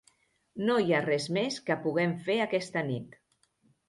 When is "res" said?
1.03-1.27